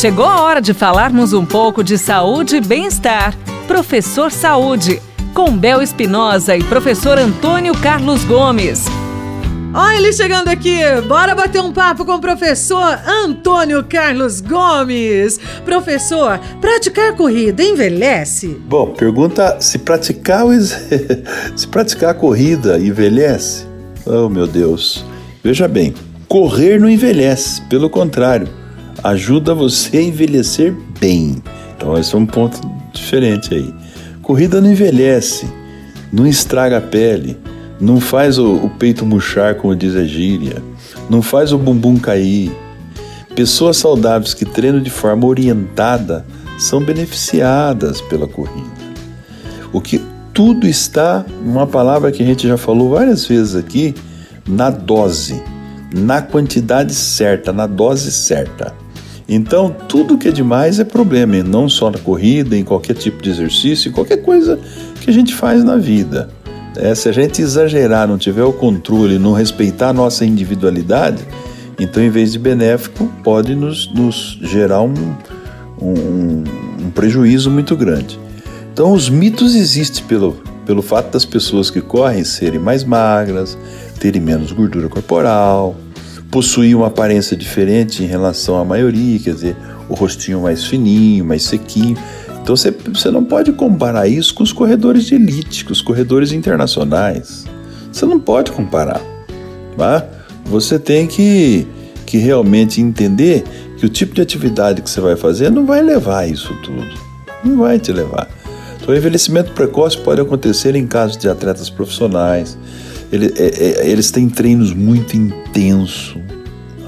Chegou 0.00 0.24
a 0.24 0.40
hora 0.40 0.62
de 0.62 0.72
falarmos 0.72 1.34
um 1.34 1.44
pouco 1.44 1.84
de 1.84 1.98
saúde 1.98 2.56
e 2.56 2.60
bem-estar. 2.62 3.36
Professor 3.68 4.32
Saúde, 4.32 4.98
com 5.34 5.54
Bel 5.54 5.82
Espinosa 5.82 6.56
e 6.56 6.64
professor 6.64 7.18
Antônio 7.18 7.74
Carlos 7.82 8.24
Gomes. 8.24 8.86
Olha 9.74 9.98
ele 9.98 10.10
chegando 10.10 10.48
aqui. 10.48 10.78
Bora 11.06 11.34
bater 11.34 11.60
um 11.60 11.70
papo 11.70 12.06
com 12.06 12.14
o 12.14 12.18
professor 12.18 12.98
Antônio 13.06 13.84
Carlos 13.84 14.40
Gomes. 14.40 15.38
Professor, 15.66 16.40
praticar 16.62 17.14
corrida 17.14 17.62
envelhece? 17.62 18.58
Bom, 18.66 18.94
pergunta 18.94 19.60
se 19.60 19.80
praticar 19.80 20.46
se 21.54 21.68
praticar 21.68 22.14
corrida 22.14 22.78
envelhece? 22.78 23.66
Oh, 24.06 24.30
meu 24.30 24.46
Deus. 24.46 25.04
Veja 25.44 25.68
bem, 25.68 25.92
correr 26.26 26.80
não 26.80 26.88
envelhece, 26.88 27.60
pelo 27.68 27.90
contrário, 27.90 28.59
ajuda 29.02 29.54
você 29.54 29.98
a 29.98 30.02
envelhecer 30.02 30.74
bem. 31.00 31.42
Então, 31.76 31.96
esse 31.98 32.14
é 32.14 32.18
um 32.18 32.26
ponto 32.26 32.60
diferente 32.92 33.54
aí. 33.54 33.74
Corrida 34.22 34.60
não 34.60 34.70
envelhece, 34.70 35.46
não 36.12 36.26
estraga 36.26 36.78
a 36.78 36.80
pele 36.80 37.36
não 37.80 37.98
faz 37.98 38.38
o, 38.38 38.52
o 38.56 38.68
peito 38.68 39.06
murchar, 39.06 39.54
como 39.54 39.74
diz 39.74 39.96
a 39.96 40.04
gíria, 40.04 40.62
não 41.08 41.22
faz 41.22 41.52
o 41.52 41.58
bumbum 41.58 41.96
cair. 41.96 42.52
Pessoas 43.34 43.78
saudáveis 43.78 44.34
que 44.34 44.44
treinam 44.44 44.82
de 44.82 44.90
forma 44.90 45.26
orientada 45.26 46.26
são 46.58 46.80
beneficiadas 46.80 48.00
pela 48.02 48.28
corrida. 48.28 48.68
O 49.72 49.80
que 49.80 50.00
tudo 50.34 50.66
está, 50.66 51.24
uma 51.42 51.66
palavra 51.66 52.12
que 52.12 52.22
a 52.22 52.26
gente 52.26 52.46
já 52.46 52.58
falou 52.58 52.90
várias 52.90 53.24
vezes 53.26 53.56
aqui, 53.56 53.94
na 54.46 54.68
dose, 54.68 55.42
na 55.94 56.20
quantidade 56.20 56.94
certa, 56.94 57.52
na 57.52 57.66
dose 57.66 58.12
certa. 58.12 58.74
Então, 59.32 59.72
tudo 59.88 60.18
que 60.18 60.26
é 60.26 60.32
demais 60.32 60.80
é 60.80 60.84
problema, 60.84 61.40
não 61.40 61.68
só 61.68 61.88
na 61.88 61.98
corrida, 61.98 62.56
em 62.56 62.64
qualquer 62.64 62.94
tipo 62.94 63.22
de 63.22 63.30
exercício, 63.30 63.92
qualquer 63.92 64.16
coisa 64.16 64.58
que 65.00 65.08
a 65.08 65.12
gente 65.12 65.32
faz 65.32 65.62
na 65.62 65.76
vida. 65.76 66.28
É, 66.76 66.92
se 66.96 67.08
a 67.08 67.12
gente 67.12 67.40
exagerar, 67.40 68.08
não 68.08 68.18
tiver 68.18 68.42
o 68.42 68.52
controle, 68.52 69.20
não 69.20 69.32
respeitar 69.32 69.90
a 69.90 69.92
nossa 69.92 70.24
individualidade, 70.24 71.24
então, 71.78 72.02
em 72.02 72.10
vez 72.10 72.32
de 72.32 72.40
benéfico, 72.40 73.08
pode 73.22 73.54
nos, 73.54 73.88
nos 73.94 74.36
gerar 74.42 74.82
um, 74.82 74.94
um, 75.80 76.44
um, 76.82 76.90
prejuízo 76.92 77.52
muito 77.52 77.76
grande. 77.76 78.18
Então, 78.72 78.92
os 78.92 79.08
mitos 79.08 79.54
existem 79.54 80.04
pelo, 80.06 80.42
pelo 80.66 80.82
fato 80.82 81.12
das 81.12 81.24
pessoas 81.24 81.70
que 81.70 81.80
correm 81.80 82.24
serem 82.24 82.58
mais 82.58 82.82
magras, 82.82 83.56
terem 84.00 84.20
menos 84.20 84.50
gordura 84.50 84.88
corporal, 84.88 85.76
possuir 86.30 86.76
uma 86.76 86.86
aparência 86.86 87.36
diferente 87.36 88.02
em 88.02 88.06
relação 88.06 88.58
à 88.58 88.64
maioria, 88.64 89.18
quer 89.18 89.34
dizer, 89.34 89.56
o 89.88 89.94
rostinho 89.94 90.42
mais 90.42 90.64
fininho, 90.64 91.24
mais 91.24 91.42
sequinho. 91.42 91.96
Então 92.42 92.56
você, 92.56 92.70
você 92.70 93.10
não 93.10 93.24
pode 93.24 93.52
comparar 93.52 94.08
isso 94.08 94.32
com 94.34 94.42
os 94.42 94.52
corredores 94.52 95.04
de 95.04 95.14
elite, 95.14 95.64
com 95.64 95.72
os 95.72 95.82
corredores 95.82 96.32
internacionais. 96.32 97.44
Você 97.92 98.06
não 98.06 98.20
pode 98.20 98.52
comparar. 98.52 99.00
Tá? 99.76 100.06
Você 100.46 100.78
tem 100.78 101.06
que, 101.06 101.66
que 102.06 102.18
realmente 102.18 102.80
entender 102.80 103.44
que 103.76 103.86
o 103.86 103.88
tipo 103.88 104.14
de 104.14 104.20
atividade 104.20 104.82
que 104.82 104.90
você 104.90 105.00
vai 105.00 105.16
fazer 105.16 105.50
não 105.50 105.66
vai 105.66 105.82
levar 105.82 106.28
isso 106.28 106.54
tudo. 106.62 106.94
Não 107.44 107.56
vai 107.56 107.78
te 107.78 107.92
levar. 107.92 108.28
Então, 108.80 108.94
o 108.94 108.96
envelhecimento 108.96 109.52
precoce 109.52 109.98
pode 109.98 110.20
acontecer 110.20 110.74
em 110.74 110.86
casos 110.86 111.16
de 111.16 111.28
atletas 111.28 111.68
profissionais. 111.68 112.58
Ele, 113.12 113.32
é, 113.36 113.82
é, 113.82 113.90
eles 113.90 114.10
têm 114.10 114.28
treinos 114.28 114.72
muito 114.72 115.16
intensos. 115.16 116.16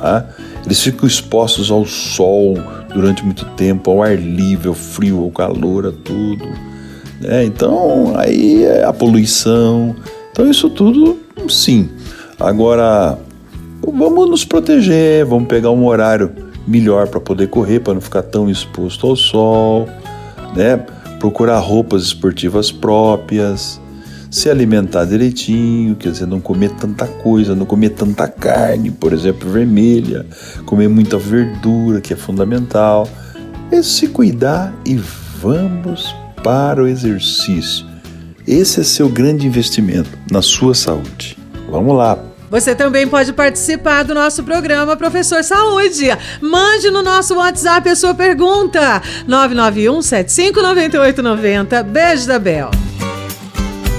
Tá? 0.00 0.28
Eles 0.64 0.80
ficam 0.82 1.06
expostos 1.06 1.70
ao 1.70 1.86
sol 1.86 2.58
durante 2.92 3.24
muito 3.24 3.44
tempo, 3.56 3.90
ao 3.90 4.02
ar 4.02 4.16
livre, 4.16 4.68
ao 4.68 4.74
frio, 4.74 5.22
ao 5.22 5.30
calor, 5.30 5.86
a 5.86 5.92
tudo. 5.92 6.46
Né? 7.20 7.44
Então, 7.44 8.14
aí 8.16 8.64
é 8.64 8.84
a 8.84 8.92
poluição. 8.92 9.96
Então, 10.32 10.50
isso 10.50 10.68
tudo, 10.70 11.18
sim. 11.48 11.88
Agora, 12.38 13.18
vamos 13.82 14.30
nos 14.30 14.44
proteger, 14.44 15.24
vamos 15.24 15.48
pegar 15.48 15.70
um 15.70 15.86
horário 15.86 16.30
melhor 16.66 17.08
para 17.08 17.20
poder 17.20 17.48
correr, 17.48 17.80
para 17.80 17.94
não 17.94 18.00
ficar 18.00 18.22
tão 18.22 18.48
exposto 18.48 19.06
ao 19.06 19.16
sol, 19.16 19.88
né? 20.54 20.76
Procurar 21.18 21.58
roupas 21.58 22.04
esportivas 22.04 22.70
próprias, 22.70 23.80
se 24.30 24.48
alimentar 24.48 25.04
direitinho, 25.04 25.96
quer 25.96 26.12
dizer, 26.12 26.26
não 26.26 26.40
comer 26.40 26.70
tanta 26.70 27.06
coisa, 27.06 27.54
não 27.54 27.66
comer 27.66 27.90
tanta 27.90 28.28
carne, 28.28 28.90
por 28.90 29.12
exemplo, 29.12 29.50
vermelha, 29.50 30.24
comer 30.64 30.88
muita 30.88 31.18
verdura, 31.18 32.00
que 32.00 32.12
é 32.12 32.16
fundamental. 32.16 33.08
É 33.72 33.82
se 33.82 34.06
cuidar 34.08 34.72
e 34.86 34.96
vamos 35.40 36.14
para 36.42 36.82
o 36.82 36.86
exercício. 36.86 37.84
Esse 38.46 38.80
é 38.80 38.84
seu 38.84 39.08
grande 39.08 39.46
investimento 39.46 40.10
na 40.30 40.40
sua 40.40 40.74
saúde. 40.74 41.36
Vamos 41.68 41.96
lá. 41.96 42.18
Você 42.50 42.74
também 42.74 43.06
pode 43.06 43.32
participar 43.32 44.02
do 44.02 44.12
nosso 44.12 44.42
programa 44.42 44.96
Professor 44.96 45.42
Saúde. 45.44 46.06
Mande 46.40 46.90
no 46.90 47.00
nosso 47.00 47.36
WhatsApp 47.36 47.88
a 47.88 47.94
sua 47.94 48.12
pergunta. 48.12 49.00
991 49.26 50.02
759890. 50.02 51.82
Beijo 51.84 52.26
da 52.26 52.40
Bel. 52.40 52.89